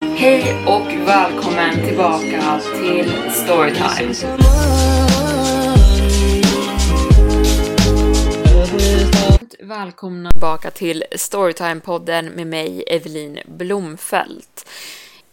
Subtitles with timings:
[0.00, 4.14] Hej och välkommen tillbaka till Storytime.
[9.60, 14.68] Välkomna tillbaka till Storytime-podden med mig, Evelin Blomfelt.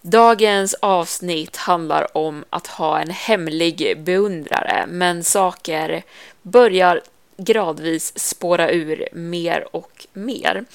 [0.02, 6.04] Dagens avsnitt handlar om att ha en hemlig beundrare, men saker
[6.42, 7.02] börjar
[7.38, 10.66] gradvis spåra ur mer och mer.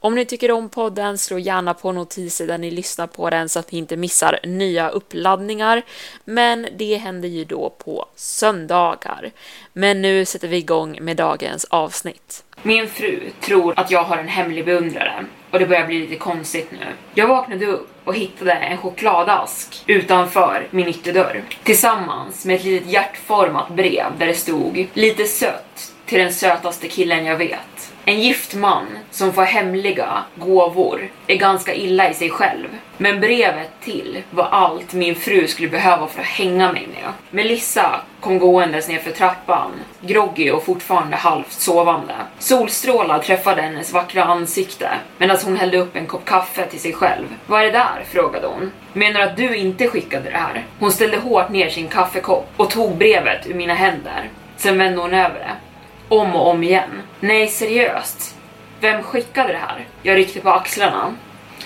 [0.00, 3.58] Om ni tycker om podden, slå gärna på notiser där ni lyssnar på den så
[3.58, 5.82] att ni inte missar nya uppladdningar.
[6.24, 9.30] Men det händer ju då på söndagar.
[9.72, 12.44] Men nu sätter vi igång med dagens avsnitt.
[12.62, 16.70] Min fru tror att jag har en hemlig beundrare och det börjar bli lite konstigt
[16.70, 16.86] nu.
[17.14, 23.68] Jag vaknade upp och hittade en chokladask utanför min ytterdörr tillsammans med ett litet hjärtformat
[23.70, 27.92] brev där det stod lite sött till den sötaste killen jag vet.
[28.04, 32.68] En gift man som får hemliga gåvor är ganska illa i sig själv.
[32.96, 37.12] Men brevet till var allt min fru skulle behöva för att hänga mig med.
[37.30, 39.70] Melissa kom gåendes nerför trappan,
[40.00, 42.14] groggy och fortfarande halvt sovande.
[42.38, 47.26] Solstrålar träffade hennes vackra ansikte medan hon hällde upp en kopp kaffe till sig själv.
[47.46, 48.04] Vad är det där?
[48.10, 48.72] frågade hon.
[48.92, 50.64] Menar att du inte skickade det här?
[50.78, 54.30] Hon ställde hårt ner sin kaffekopp och tog brevet ur mina händer.
[54.56, 55.69] Sen vände hon över det
[56.10, 57.02] om och om igen.
[57.20, 58.36] Nej, seriöst.
[58.80, 59.86] Vem skickade det här?
[60.02, 61.14] Jag ryckte på axlarna.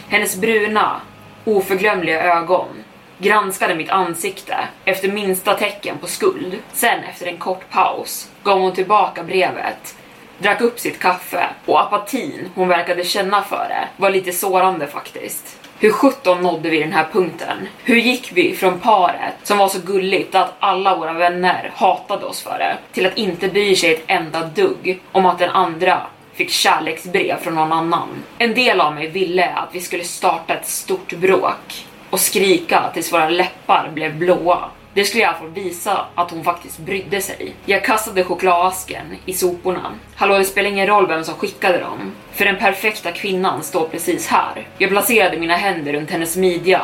[0.08, 1.00] Hennes bruna,
[1.44, 2.84] oförglömliga ögon
[3.18, 6.58] granskade mitt ansikte efter minsta tecken på skuld.
[6.72, 9.96] Sen efter en kort paus gav hon tillbaka brevet,
[10.38, 15.63] drack upp sitt kaffe och apatin hon verkade känna för det var lite sårande faktiskt.
[15.84, 17.68] Hur sjutton nådde vi den här punkten?
[17.84, 22.42] Hur gick vi från paret som var så gulligt att alla våra vänner hatade oss
[22.42, 26.00] för det till att inte bry sig ett enda dugg om att den andra
[26.34, 28.08] fick kärleksbrev från någon annan.
[28.38, 33.12] En del av mig ville att vi skulle starta ett stort bråk och skrika tills
[33.12, 34.58] våra läppar blev blåa.
[34.94, 37.54] Det skulle i alla fall visa att hon faktiskt brydde sig.
[37.66, 39.94] Jag kastade chokladasken i soporna.
[40.14, 42.12] Hallå, det spelar ingen roll vem som skickade dem.
[42.32, 44.68] För den perfekta kvinnan står precis här.
[44.78, 46.82] Jag placerade mina händer runt hennes midja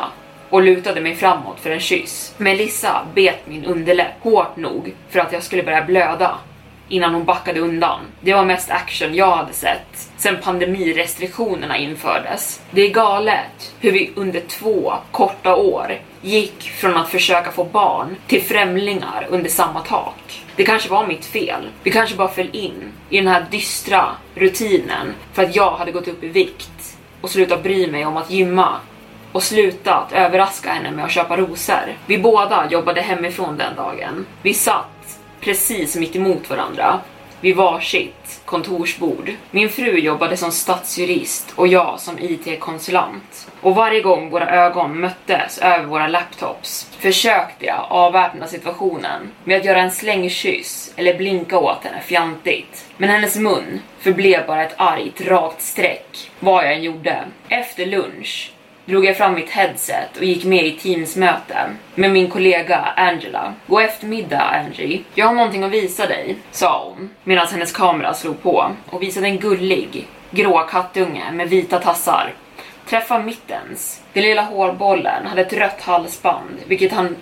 [0.49, 2.33] och lutade mig framåt för en kyss.
[2.37, 6.37] Melissa bet min underläpp hårt nog för att jag skulle börja blöda
[6.91, 7.99] innan hon backade undan.
[8.21, 12.61] Det var mest action jag hade sett sen pandemirestriktionerna infördes.
[12.71, 18.15] Det är galet hur vi under två korta år gick från att försöka få barn
[18.27, 20.43] till främlingar under samma tak.
[20.55, 21.69] Det kanske var mitt fel.
[21.83, 26.07] Vi kanske bara föll in i den här dystra rutinen för att jag hade gått
[26.07, 28.75] upp i vikt och slutat bry mig om att gymma
[29.31, 31.97] och slutat överraska henne med att köpa rosor.
[32.05, 34.25] Vi båda jobbade hemifrån den dagen.
[34.41, 35.00] Vi satt
[35.41, 36.99] precis mitt emot varandra
[37.41, 39.31] vid varsitt kontorsbord.
[39.51, 43.47] Min fru jobbade som stadsjurist och jag som IT-konsulant.
[43.61, 49.65] Och varje gång våra ögon möttes över våra laptops försökte jag avväpna situationen med att
[49.65, 52.85] göra en slängkyss eller blinka åt henne fjantigt.
[52.97, 57.23] Men hennes mun förblev bara ett argt rakt streck vad jag än gjorde.
[57.49, 58.51] Efter lunch
[58.85, 63.53] drog jag fram mitt headset och gick med i Teams-möte med min kollega Angela.
[63.67, 65.03] God eftermiddag Angie.
[65.15, 69.27] Jag har någonting att visa dig, sa hon medan hennes kamera slog på och visade
[69.27, 72.33] en gullig grå kattunge med vita tassar.
[72.89, 74.01] Träffa mittens.
[74.13, 77.15] Den lilla hårbollen hade ett rött halsband, vilket han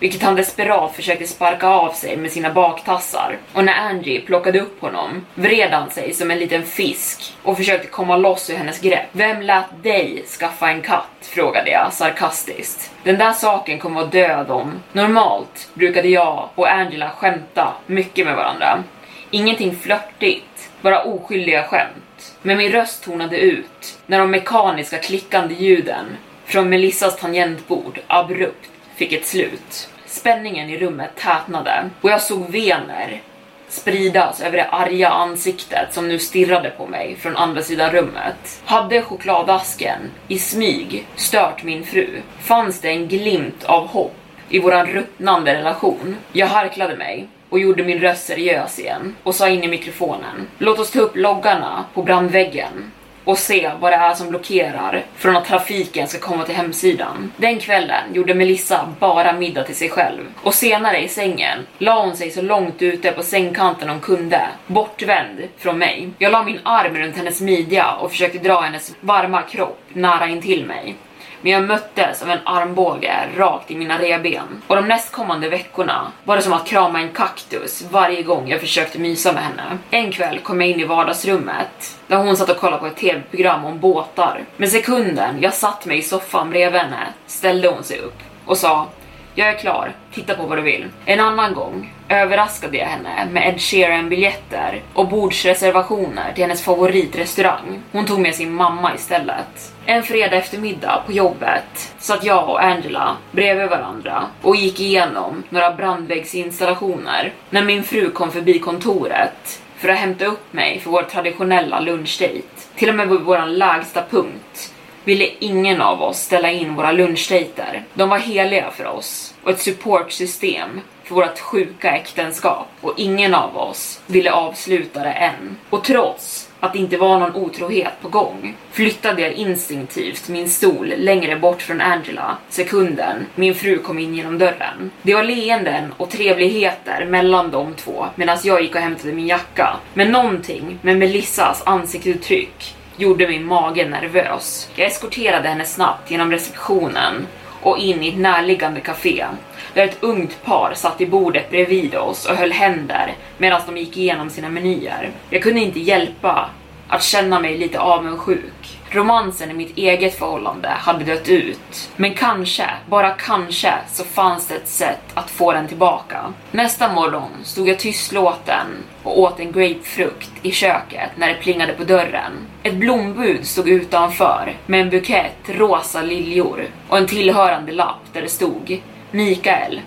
[0.00, 3.38] vilket han desperat försökte sparka av sig med sina baktassar.
[3.52, 7.86] Och när Angie plockade upp honom vred han sig som en liten fisk och försökte
[7.86, 9.06] komma loss ur hennes grepp.
[9.12, 11.06] Vem lät dig skaffa en katt?
[11.22, 12.92] frågade jag sarkastiskt.
[13.04, 14.72] Den där saken kommer vara död om.
[14.92, 18.84] Normalt brukade jag och Angela skämta mycket med varandra.
[19.30, 22.34] Ingenting flörtigt, bara oskyldiga skämt.
[22.42, 26.06] Men min röst tonade ut när de mekaniska klickande ljuden
[26.44, 29.89] från Melissas tangentbord abrupt fick ett slut.
[30.10, 33.22] Spänningen i rummet tätnade och jag såg vener
[33.68, 38.62] spridas över det arga ansiktet som nu stirrade på mig från andra sidan rummet.
[38.64, 42.08] Hade chokladasken i smyg stört min fru?
[42.40, 44.16] Fanns det en glimt av hopp
[44.48, 46.16] i våran ruttnande relation?
[46.32, 50.48] Jag harklade mig och gjorde min röst seriös igen och sa in i mikrofonen.
[50.58, 52.92] Låt oss ta upp loggarna på brandväggen
[53.24, 57.32] och se vad det är som blockerar från att trafiken ska komma till hemsidan.
[57.36, 62.16] Den kvällen gjorde Melissa bara middag till sig själv och senare i sängen la hon
[62.16, 66.08] sig så långt ute på sängkanten hon kunde, bortvänd från mig.
[66.18, 70.66] Jag la min arm runt hennes midja och försökte dra hennes varma kropp nära intill
[70.66, 70.96] mig
[71.40, 74.62] men jag möttes av en armbåge rakt i mina reben.
[74.66, 78.98] Och de nästkommande veckorna var det som att krama en kaktus varje gång jag försökte
[78.98, 79.78] mysa med henne.
[79.90, 83.64] En kväll kom jag in i vardagsrummet där hon satt och kollade på ett tv-program
[83.64, 84.44] om båtar.
[84.56, 88.86] Men sekunden jag satt mig i soffan bredvid henne ställde hon sig upp och sa
[89.34, 90.86] jag är klar, titta på vad du vill.
[91.04, 97.82] En annan gång överraskade jag henne med Ed Sheeran-biljetter och bordsreservationer till hennes favoritrestaurang.
[97.92, 99.72] Hon tog med sin mamma istället.
[99.86, 105.72] En fredag eftermiddag på jobbet satt jag och Angela bredvid varandra och gick igenom några
[105.72, 111.80] brandväggsinstallationer när min fru kom förbi kontoret för att hämta upp mig för vår traditionella
[111.80, 112.42] lunchdate.
[112.76, 114.72] Till och med vid vår lägsta punkt
[115.04, 117.82] ville ingen av oss ställa in våra lunchdejter.
[117.94, 120.80] De var heliga för oss och ett supportsystem
[121.10, 125.56] för vårt sjuka äktenskap och ingen av oss ville avsluta det än.
[125.70, 130.92] Och trots att det inte var någon otrohet på gång flyttade jag instinktivt min stol
[130.96, 134.90] längre bort från Angela sekunden min fru kom in genom dörren.
[135.02, 139.76] Det var leenden och trevligheter mellan de två medan jag gick och hämtade min jacka.
[139.94, 144.68] Men någonting med Melissas ansiktsuttryck gjorde min mage nervös.
[144.74, 147.26] Jag eskorterade henne snabbt genom receptionen
[147.62, 149.26] och in i ett närliggande café
[149.74, 153.96] där ett ungt par satt i bordet bredvid oss och höll händer medan de gick
[153.96, 155.10] igenom sina menyer.
[155.30, 156.50] Jag kunde inte hjälpa
[156.88, 158.79] att känna mig lite avundsjuk.
[158.92, 161.90] Romansen i mitt eget förhållande hade dött ut.
[161.96, 166.32] Men kanske, bara kanske, så fanns det ett sätt att få den tillbaka.
[166.50, 168.66] Nästa morgon stod jag tystlåten
[169.02, 172.32] och åt en grapefrukt i köket när det plingade på dörren.
[172.62, 178.28] Ett blombud stod utanför med en bukett rosa liljor och en tillhörande lapp där det
[178.28, 179.80] stod Mikael,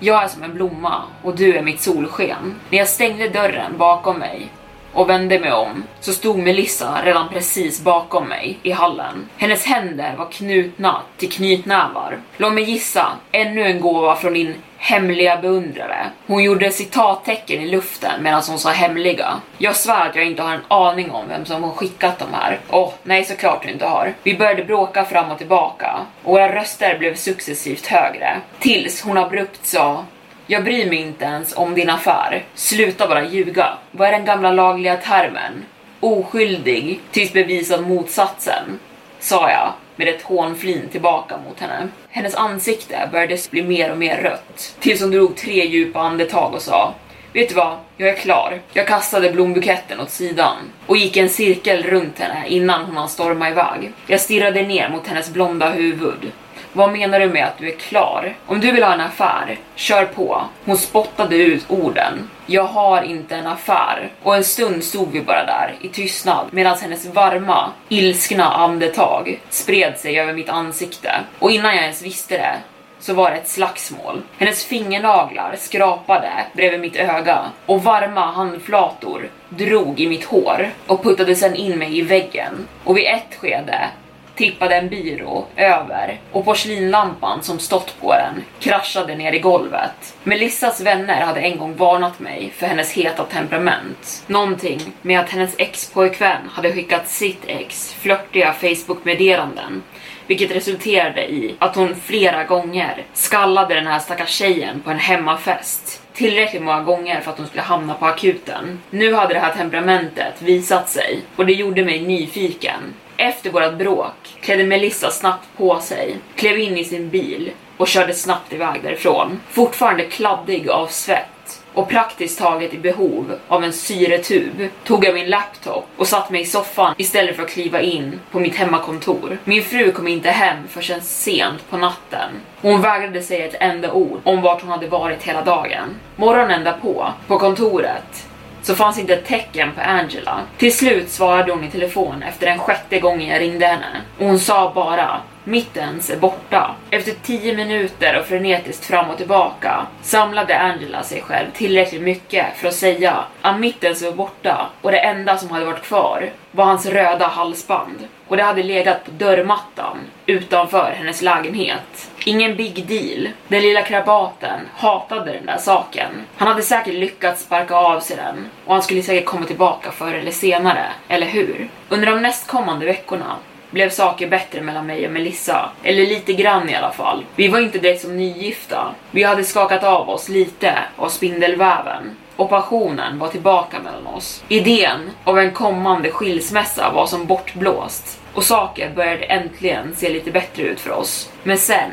[0.00, 2.54] jag är som en blomma och du är mitt solsken.
[2.70, 4.48] När jag stängde dörren bakom mig
[4.94, 9.28] och vände mig om så stod Melissa redan precis bakom mig i hallen.
[9.36, 12.18] Hennes händer var knutna till knytnävar.
[12.36, 14.54] Låt mig gissa, ännu en gåva från din
[14.84, 16.10] hemliga beundrare.
[16.26, 19.40] Hon gjorde citattecken i luften medan hon sa hemliga.
[19.58, 22.60] Jag svär att jag inte har en aning om vem som har skickat de här.
[22.70, 24.14] Åh, oh, nej såklart du inte har.
[24.22, 28.40] Vi började bråka fram och tillbaka och våra röster blev successivt högre.
[28.58, 30.04] Tills hon abrupt sa
[30.46, 32.44] jag bryr mig inte ens om din affär.
[32.54, 33.78] Sluta bara ljuga.
[33.90, 35.64] Vad är den gamla lagliga termen?
[36.00, 38.78] Oskyldig tills bevisad motsatsen,
[39.20, 41.88] sa jag med ett hånflin tillbaka mot henne.
[42.10, 46.62] Hennes ansikte började bli mer och mer rött tills hon drog tre djupa andetag och
[46.62, 46.94] sa
[47.32, 47.76] Vet du vad?
[47.96, 48.60] Jag är klar.
[48.72, 50.56] Jag kastade blombuketten åt sidan
[50.86, 53.92] och gick en cirkel runt henne innan hon hann storma iväg.
[54.06, 56.32] Jag stirrade ner mot hennes blonda huvud
[56.76, 58.34] vad menar du med att du är klar?
[58.46, 60.44] Om du vill ha en affär, kör på.
[60.64, 62.30] Hon spottade ut orden.
[62.46, 64.10] Jag har inte en affär.
[64.22, 69.98] Och en stund stod vi bara där i tystnad medan hennes varma, ilskna andetag spred
[69.98, 71.12] sig över mitt ansikte.
[71.38, 72.54] Och innan jag ens visste det
[72.98, 74.22] så var det ett slagsmål.
[74.38, 81.34] Hennes fingernaglar skrapade bredvid mitt öga och varma handflator drog i mitt hår och puttade
[81.34, 82.68] sen in mig i väggen.
[82.84, 83.88] Och vid ett skede
[84.36, 90.16] tippade en byrå över och porslinlampan som stått på den kraschade ner i golvet.
[90.22, 94.24] Melissas vänner hade en gång varnat mig för hennes heta temperament.
[94.26, 99.82] Någonting med att hennes ex-pojkvän hade skickat sitt ex flörtiga Facebook-meddelanden
[100.26, 106.02] vilket resulterade i att hon flera gånger skallade den här stackars tjejen på en hemmafest
[106.14, 108.80] tillräckligt många gånger för att hon skulle hamna på akuten.
[108.90, 112.94] Nu hade det här temperamentet visat sig och det gjorde mig nyfiken.
[113.16, 118.14] Efter vårat bråk klädde Melissa snabbt på sig, klev in i sin bil och körde
[118.14, 119.40] snabbt iväg därifrån.
[119.50, 125.30] Fortfarande kladdig av svett och praktiskt taget i behov av en syretub tog jag min
[125.30, 129.38] laptop och satte mig i soffan istället för att kliva in på mitt hemmakontor.
[129.44, 132.30] Min fru kom inte hem förrän sent på natten.
[132.60, 135.88] Hon vägrade säga ett enda ord om vart hon hade varit hela dagen.
[136.16, 138.26] Morgonen därpå, på kontoret,
[138.64, 140.40] så fanns inte ett tecken på Angela.
[140.58, 144.38] Till slut svarade hon i telefon efter den sjätte gången jag ringde henne och hon
[144.38, 146.74] sa bara Mittens är borta.
[146.90, 152.68] Efter tio minuter och frenetiskt fram och tillbaka samlade Angela sig själv tillräckligt mycket för
[152.68, 156.86] att säga att Mittens var borta och det enda som hade varit kvar var hans
[156.86, 162.10] röda halsband och det hade legat på dörrmattan utanför hennes lägenhet.
[162.24, 163.28] Ingen big deal.
[163.48, 166.10] Den lilla krabaten hatade den där saken.
[166.36, 170.14] Han hade säkert lyckats sparka av sig den och han skulle säkert komma tillbaka förr
[170.14, 171.68] eller senare, eller hur?
[171.88, 173.36] Under de nästkommande veckorna
[173.74, 175.70] blev saker bättre mellan mig och Melissa.
[175.82, 177.24] Eller lite grann i alla fall.
[177.36, 178.94] Vi var inte direkt som nygifta.
[179.10, 182.16] Vi hade skakat av oss lite av spindelväven.
[182.36, 184.44] Och passionen var tillbaka mellan oss.
[184.48, 188.20] Idén av en kommande skilsmässa var som bortblåst.
[188.34, 191.30] Och saker började äntligen se lite bättre ut för oss.
[191.42, 191.90] Men sen,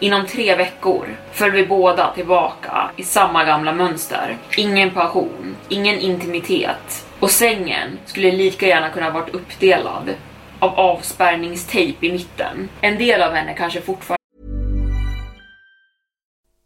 [0.00, 4.36] Inom tre veckor föll vi båda tillbaka i samma gamla mönster.
[4.56, 10.14] Ingen passion, ingen intimitet och sängen skulle lika gärna kunna varit uppdelad
[10.58, 12.68] av avspärrningstejp i mitten.
[12.80, 14.25] En del av henne kanske fortfarande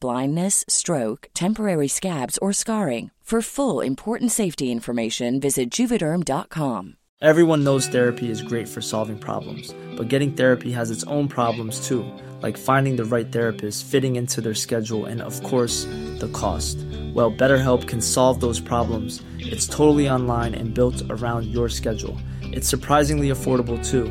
[0.00, 3.10] blindness, stroke, temporary scabs, or scarring.
[3.32, 6.96] For full important safety information, visit juvederm.com.
[7.22, 11.86] Everyone knows therapy is great for solving problems, but getting therapy has its own problems
[11.86, 12.04] too,
[12.42, 15.84] like finding the right therapist, fitting into their schedule, and of course,
[16.18, 16.76] the cost.
[17.14, 19.22] Well, BetterHelp can solve those problems.
[19.38, 22.18] It's totally online and built around your schedule.
[22.42, 24.10] It's surprisingly affordable too.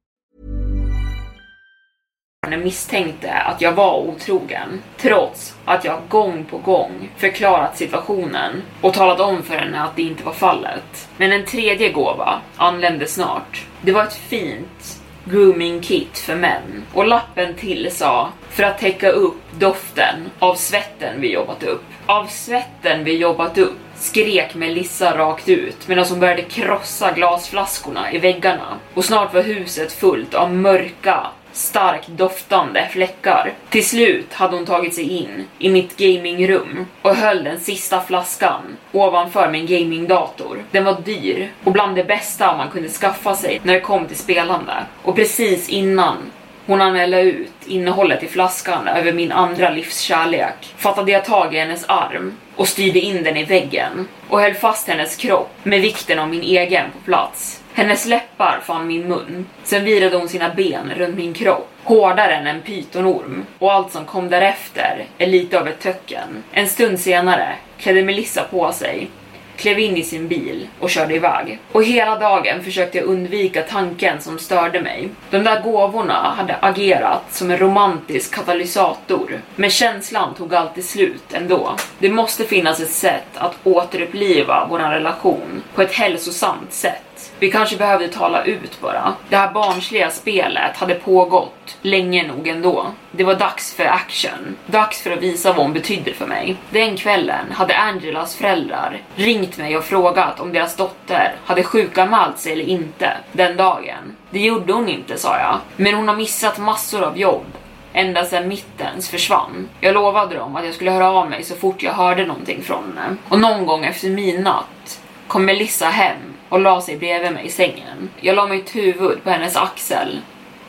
[2.49, 9.19] Misstänkte att jag var otrogen, trots att jag gång på gång förklarat situationen och talat
[9.19, 11.09] om för henne att det inte var fallet.
[11.17, 13.65] Men en tredje gåva anlände snart.
[13.81, 19.09] Det var ett fint grooming kit för män och lappen till sa för att täcka
[19.09, 21.83] upp doften av svetten vi jobbat upp.
[22.05, 28.17] Av svetten vi jobbat upp skrek Melissa rakt ut medan hon började krossa glasflaskorna i
[28.17, 33.53] väggarna och snart var huset fullt av mörka, starkt doftande fläckar.
[33.69, 38.61] Till slut hade hon tagit sig in i mitt gamingrum och höll den sista flaskan
[38.91, 40.63] ovanför min gamingdator.
[40.71, 44.17] Den var dyr och bland det bästa man kunde skaffa sig när det kom till
[44.17, 44.73] spelande.
[45.03, 46.17] Och precis innan
[46.65, 51.59] hon hann hälla ut innehållet i flaskan över min andra livskärlek fattade jag tag i
[51.59, 56.19] hennes arm och styrde in den i väggen och höll fast hennes kropp med vikten
[56.19, 57.61] av min egen på plats.
[57.73, 58.20] Hennes läppar
[58.65, 59.45] fann min mun.
[59.63, 63.45] Sen virade hon sina ben runt min kropp, hårdare än en pytonorm.
[63.59, 66.43] Och allt som kom därefter är lite av ett töcken.
[66.51, 69.09] En stund senare klädde Melissa på sig,
[69.55, 71.59] klev in i sin bil och körde iväg.
[71.71, 75.09] Och hela dagen försökte jag undvika tanken som störde mig.
[75.29, 81.75] De där gåvorna hade agerat som en romantisk katalysator, men känslan tog alltid slut ändå.
[81.99, 87.01] Det måste finnas ett sätt att återuppliva vår relation på ett hälsosamt sätt.
[87.41, 89.13] Vi kanske behövde tala ut bara.
[89.29, 92.85] Det här barnsliga spelet hade pågått länge nog ändå.
[93.11, 94.55] Det var dags för action.
[94.65, 96.55] Dags för att visa vad hon betydde för mig.
[96.69, 102.53] Den kvällen hade Angelas föräldrar ringt mig och frågat om deras dotter hade sjukanmält sig
[102.53, 104.15] eller inte den dagen.
[104.29, 107.45] Det gjorde hon inte sa jag, men hon har missat massor av jobb
[107.93, 109.69] ända sedan mittens försvann.
[109.79, 112.97] Jag lovade dem att jag skulle höra av mig så fort jag hörde någonting från
[112.97, 113.15] henne.
[113.29, 118.09] Och någon gång efter midnatt kom Melissa hem och la sig bredvid mig i sängen.
[118.21, 120.21] Jag la mitt huvud på hennes axel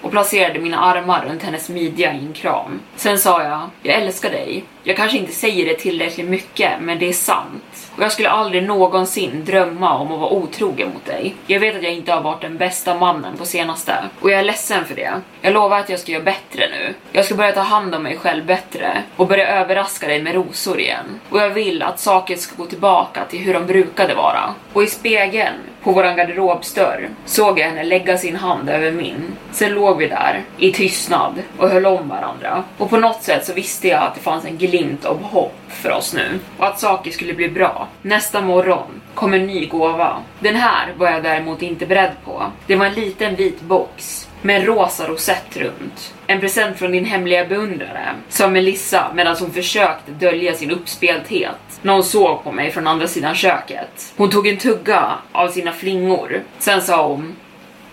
[0.02, 2.80] och placerade mina armar runt hennes midja i en kram.
[2.96, 4.64] Sen sa jag, jag älskar dig.
[4.82, 7.90] Jag kanske inte säger det tillräckligt mycket, men det är sant.
[7.96, 11.34] Och jag skulle aldrig någonsin drömma om att vara otrogen mot dig.
[11.46, 14.44] Jag vet att jag inte har varit den bästa mannen på senaste och jag är
[14.44, 15.12] ledsen för det.
[15.40, 16.94] Jag lovar att jag ska göra bättre nu.
[17.12, 20.80] Jag ska börja ta hand om mig själv bättre och börja överraska dig med rosor
[20.80, 21.20] igen.
[21.30, 24.54] Och jag vill att saker ska gå tillbaka till hur de brukade vara.
[24.72, 29.36] Och i spegeln på våran garderobsdörr såg jag henne lägga sin hand över min.
[29.52, 32.64] Sen låg vi där i tystnad och höll om varandra.
[32.78, 35.90] Och på något sätt så visste jag att det fanns en glimt av hopp för
[35.90, 37.88] oss nu och att saker skulle bli bra.
[38.02, 40.16] Nästa morgon kom en ny gåva.
[40.40, 42.42] Den här var jag däremot inte beredd på.
[42.66, 46.14] Det var en liten vit box med en rosa rosett runt.
[46.26, 51.92] En present från din hemliga beundrare, sa Melissa medan hon försökte dölja sin uppspelthet när
[51.92, 54.12] hon såg på mig från andra sidan köket.
[54.16, 56.42] Hon tog en tugga av sina flingor.
[56.58, 57.36] Sen sa hon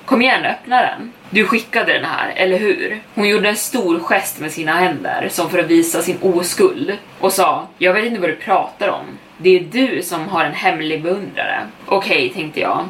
[0.10, 1.12] Kom igen, öppna den.
[1.30, 3.02] Du skickade den här, eller hur?
[3.16, 7.34] Hon gjorde en stor gest med sina händer som för att visa sin oskuld och
[7.34, 9.06] sa Jag vet inte vad du pratar om.
[9.38, 11.68] Det är du som har en hemlig beundrare.
[11.86, 12.86] Okej, okay, tänkte jag.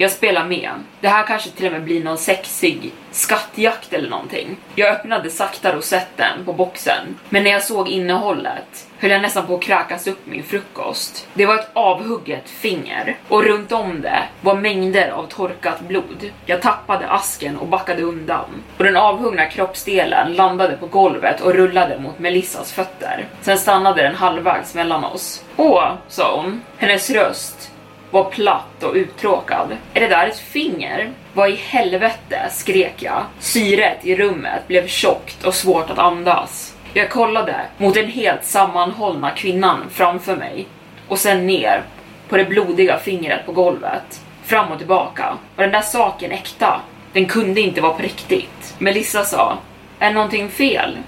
[0.00, 0.70] Jag spelar med.
[1.00, 4.56] Det här kanske till och med blir någon sexig skattjakt eller någonting.
[4.74, 9.54] Jag öppnade sakta rosetten på boxen, men när jag såg innehållet höll jag nästan på
[9.54, 11.28] att kräkas upp min frukost.
[11.34, 16.30] Det var ett avhugget finger och runt om det var mängder av torkat blod.
[16.46, 21.98] Jag tappade asken och backade undan och den avhuggna kroppsdelen landade på golvet och rullade
[21.98, 23.26] mot Melissas fötter.
[23.40, 25.44] Sen stannade den halvvägs mellan oss.
[25.56, 26.62] Åh, sa hon.
[26.76, 27.70] Hennes röst
[28.10, 29.76] var platt och uttråkad.
[29.94, 31.10] Är det där ett finger?
[31.32, 33.22] Vad i helvete, skrek jag.
[33.38, 36.76] Syret i rummet blev tjockt och svårt att andas.
[36.94, 40.66] Jag kollade mot den helt sammanhållna kvinnan framför mig
[41.08, 41.82] och sen ner
[42.28, 44.20] på det blodiga fingret på golvet.
[44.44, 45.34] Fram och tillbaka.
[45.56, 46.80] Var den där saken äkta?
[47.12, 48.74] Den kunde inte vara på riktigt.
[48.78, 49.58] Melissa sa,
[49.98, 50.98] är någonting fel?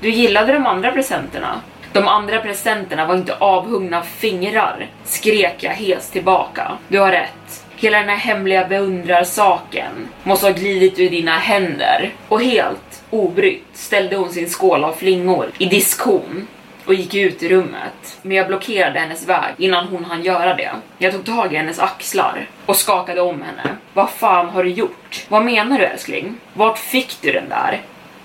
[0.00, 1.60] Du gillade de andra presenterna?
[1.92, 6.72] De andra presenterna var inte avhuggna fingrar, skrek jag hes tillbaka.
[6.88, 7.64] Du har rätt.
[7.76, 12.10] Hela den här hemliga beundrarsaken måste ha glidit ur dina händer.
[12.28, 16.46] Och helt obrytt ställde hon sin skål av flingor i diskhon
[16.86, 18.18] och gick ut i rummet.
[18.22, 20.70] Men jag blockerade hennes väg innan hon hann göra det.
[20.98, 23.76] Jag tog tag i hennes axlar och skakade om henne.
[23.94, 25.26] Vad fan har du gjort?
[25.28, 26.34] Vad menar du älskling?
[26.54, 27.80] Vart fick du den där?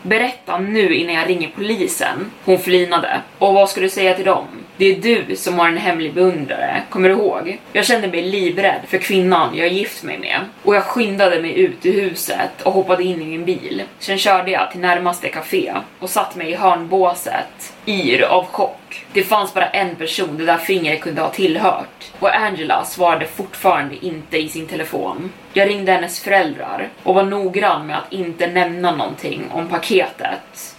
[0.05, 2.31] Berätta nu innan jag ringer polisen.
[2.43, 3.21] Hon flinade.
[3.39, 4.45] Och vad ska du säga till dem?
[4.77, 7.59] Det är du som har en hemlig beundrare, kommer du ihåg?
[7.73, 11.85] Jag kände mig livrädd för kvinnan jag gift mig med och jag skyndade mig ut
[11.85, 13.83] ur huset och hoppade in i min bil.
[13.99, 19.05] Sen körde jag till närmaste café och satt mig i hörnbåset, yr av chock.
[19.13, 24.05] Det fanns bara en person det där fingret kunde ha tillhört och Angela svarade fortfarande
[24.05, 25.31] inte i sin telefon.
[25.53, 30.75] Jag ringde hennes föräldrar och var noggrann med att inte nämna någonting om paketet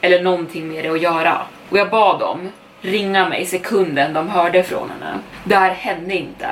[0.00, 1.38] eller någonting med det att göra.
[1.70, 5.18] Och jag bad dem ringa mig sekunden de hörde från henne.
[5.44, 6.48] Det här hände inte.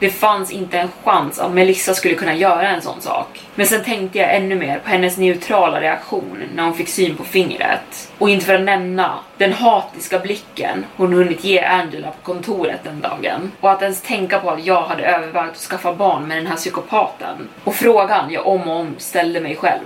[0.00, 3.40] Det fanns inte en chans att Melissa skulle kunna göra en sån sak.
[3.54, 7.24] Men sen tänkte jag ännu mer på hennes neutrala reaktion när hon fick syn på
[7.24, 8.12] fingret.
[8.18, 13.00] Och inte för att nämna den hatiska blicken hon hunnit ge Angela på kontoret den
[13.00, 13.52] dagen.
[13.60, 16.56] Och att ens tänka på att jag hade övervägt att skaffa barn med den här
[16.56, 17.48] psykopaten.
[17.64, 19.84] Och frågan jag om och om ställde mig själv.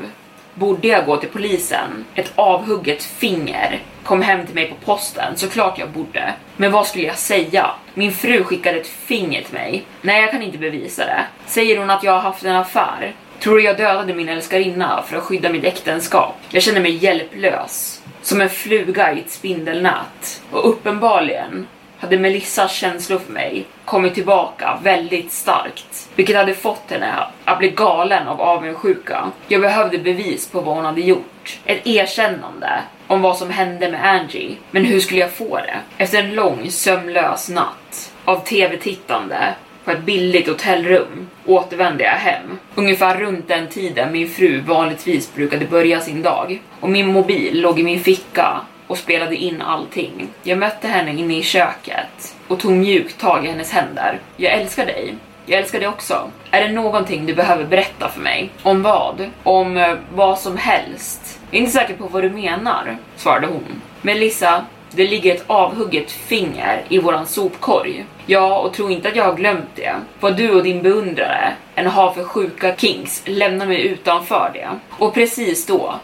[0.54, 2.04] Borde jag gå till polisen?
[2.14, 6.34] Ett avhugget finger kom hem till mig på posten, såklart jag borde.
[6.56, 7.70] Men vad skulle jag säga?
[7.94, 9.84] Min fru skickade ett finger till mig.
[10.02, 11.24] Nej, jag kan inte bevisa det.
[11.46, 13.14] Säger hon att jag har haft en affär?
[13.40, 16.34] Tror du jag dödade min älskarinna för att skydda mitt äktenskap?
[16.48, 18.02] Jag känner mig hjälplös.
[18.22, 20.42] Som en fluga i ett spindelnät.
[20.50, 21.66] Och uppenbarligen
[22.02, 27.68] hade Melissas känslor för mig kommit tillbaka väldigt starkt, vilket hade fått henne att bli
[27.68, 29.30] galen av avundsjuka.
[29.48, 34.06] Jag behövde bevis på vad hon hade gjort, ett erkännande om vad som hände med
[34.06, 34.56] Angie.
[34.70, 35.76] Men hur skulle jag få det?
[35.98, 42.58] Efter en lång sömnlös natt av tv-tittande på ett billigt hotellrum återvände jag hem.
[42.74, 46.62] Ungefär runt den tiden min fru vanligtvis brukade börja sin dag.
[46.80, 50.28] Och min mobil låg i min ficka och spelade in allting.
[50.42, 54.18] Jag mötte henne inne i köket och tog mjukt tag i hennes händer.
[54.36, 55.14] Jag älskar dig.
[55.46, 56.30] Jag älskar dig också.
[56.50, 58.50] Är det någonting du behöver berätta för mig?
[58.62, 59.30] Om vad?
[59.42, 61.40] Om eh, vad som helst.
[61.50, 63.82] Jag är inte säker på vad du menar, svarade hon.
[64.02, 68.04] Melissa, det ligger ett avhugget finger i våran sopkorg.
[68.26, 69.94] Ja, och tro inte att jag har glömt det.
[70.20, 74.68] Vad du och din beundrare än har för sjuka kinks lämnar mig utanför det.
[74.90, 75.94] Och precis då,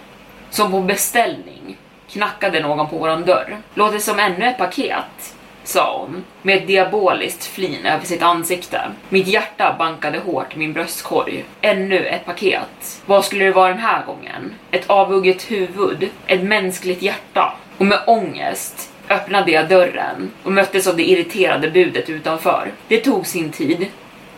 [0.50, 1.57] som på beställning,
[2.10, 3.56] knackade någon på våran dörr.
[3.74, 5.34] Låter som ännu ett paket
[5.68, 8.80] sa hon med ett diaboliskt flin över sitt ansikte.
[9.08, 11.44] Mitt hjärta bankade hårt i min bröstkorg.
[11.60, 13.02] Ännu ett paket.
[13.06, 14.54] Vad skulle det vara den här gången?
[14.70, 16.10] Ett avhugget huvud?
[16.26, 17.54] Ett mänskligt hjärta?
[17.78, 22.72] Och med ångest öppnade jag dörren och möttes av det irriterade budet utanför.
[22.88, 23.86] Det tog sin tid,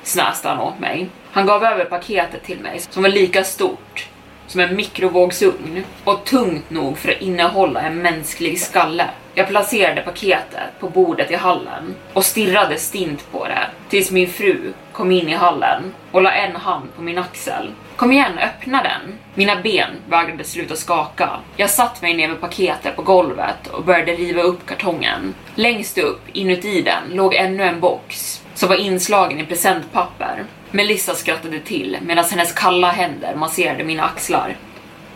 [0.02, 1.08] snäste han åt mig.
[1.30, 4.08] Han gav över paketet till mig som var lika stort
[4.50, 9.10] som en mikrovågsugn och tungt nog för att innehålla en mänsklig skalle.
[9.34, 14.72] Jag placerade paketet på bordet i hallen och stirrade stint på det tills min fru
[14.92, 17.70] kom in i hallen och la en hand på min axel.
[17.96, 19.18] Kom igen, öppna den!
[19.34, 21.30] Mina ben vägrade sluta skaka.
[21.56, 25.34] Jag satt mig ner med paketet på golvet och började riva upp kartongen.
[25.54, 30.44] Längst upp, inuti den, låg ännu en box som var inslagen i presentpapper.
[30.72, 34.56] Melissa skrattade till medan hennes kalla händer masserade mina axlar.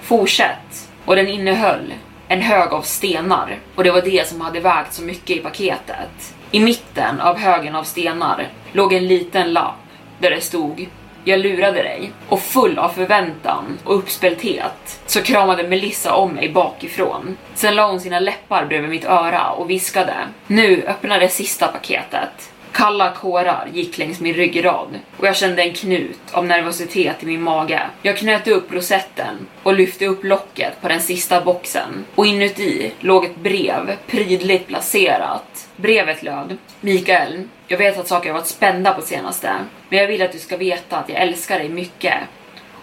[0.03, 0.91] Fortsätt!
[1.05, 1.95] Och den innehöll
[2.29, 6.35] en hög av stenar och det var det som hade vägt så mycket i paketet.
[6.51, 9.81] I mitten av högen av stenar låg en liten lapp
[10.19, 10.89] där det stod
[11.25, 12.13] jag lurade dig.
[12.29, 17.37] Och full av förväntan och uppspelthet så kramade Melissa om mig bakifrån.
[17.55, 20.15] Sen la hon sina läppar bredvid mitt öra och viskade.
[20.47, 22.51] Nu öppnar det sista paketet.
[22.75, 27.43] Kalla kårar gick längs min ryggrad och jag kände en knut av nervositet i min
[27.43, 27.83] mage.
[28.03, 33.25] Jag knöt upp rosetten och lyfte upp locket på den sista boxen och inuti låg
[33.25, 35.69] ett brev prydligt placerat.
[35.77, 39.53] Brevet löd Mikael, jag vet att saker har varit spända på senaste,
[39.89, 42.19] men jag vill att du ska veta att jag älskar dig mycket.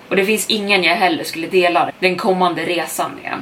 [0.08, 3.34] Och det finns ingen jag heller skulle dela den kommande resan med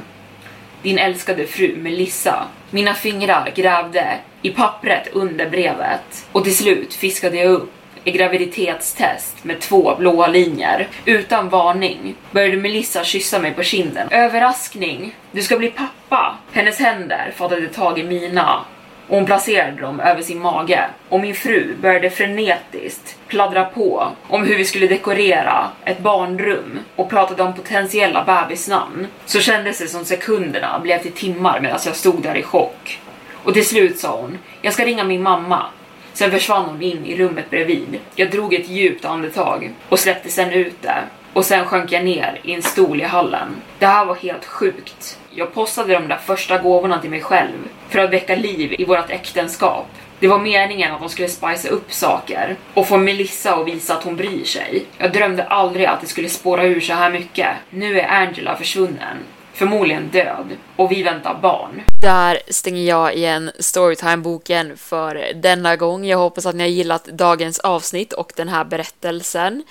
[0.82, 2.48] din älskade fru Melissa.
[2.72, 7.72] Mina fingrar grävde i pappret under brevet och till slut fiskade jag upp
[8.04, 10.88] ett graviditetstest med två blåa linjer.
[11.06, 14.08] Utan varning började Melissa kyssa mig på kinden.
[14.12, 15.16] Överraskning!
[15.32, 16.38] Du ska bli pappa!
[16.52, 18.66] Hennes händer fattade tag i mina
[19.10, 24.44] och hon placerade dem över sin mage och min fru började frenetiskt pladdra på om
[24.44, 30.06] hur vi skulle dekorera ett barnrum och pratade om potentiella bebisnamn så kändes det som
[30.06, 33.00] sekunderna blev till timmar medan jag stod där i chock.
[33.44, 35.66] Och till slut sa hon, jag ska ringa min mamma.
[36.14, 38.00] Sen försvann hon in i rummet bredvid.
[38.16, 40.98] Jag drog ett djupt andetag och släppte sen ut det
[41.34, 43.56] och sen sjönk jag ner i en stol i hallen.
[43.80, 45.19] Det här var helt sjukt.
[45.40, 47.58] Jag postade de där första gåvorna till mig själv
[47.90, 49.88] för att väcka liv i vårt äktenskap.
[50.20, 54.04] Det var meningen att de skulle spicea upp saker och få Melissa att visa att
[54.04, 54.86] hon bryr sig.
[54.98, 57.48] Jag drömde aldrig att det skulle spåra ur så här mycket.
[57.70, 59.18] Nu är Angela försvunnen.
[59.54, 60.48] Förmodligen död.
[60.76, 61.82] Och vi väntar barn.
[62.02, 66.06] Där stänger jag igen Storytime-boken för denna gång.
[66.06, 69.64] Jag hoppas att ni har gillat dagens avsnitt och den här berättelsen.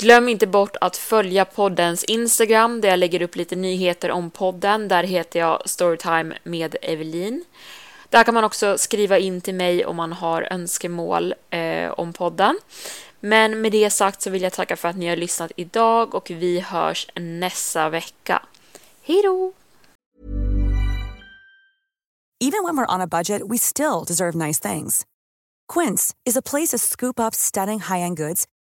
[0.00, 4.88] Glöm inte bort att följa poddens Instagram där jag lägger upp lite nyheter om podden.
[4.88, 7.44] Där heter jag Storytime med Evelin.
[8.08, 12.58] Där kan man också skriva in till mig om man har önskemål eh, om podden.
[13.20, 16.30] Men med det sagt så vill jag tacka för att ni har lyssnat idag och
[16.30, 18.42] vi hörs nästa vecka.
[19.02, 19.52] Hej då!
[22.44, 25.04] Even when we're on a budget we still deserve nice things.
[25.72, 28.46] Quince is a place to scoop up stunning high-end goods